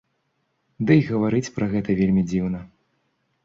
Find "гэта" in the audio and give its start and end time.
1.77-1.89